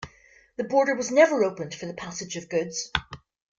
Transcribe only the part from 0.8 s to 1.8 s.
was never opened